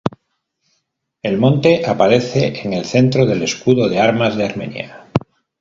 [1.21, 5.05] El monte aparece en el centro del Escudo de armas de Armenia.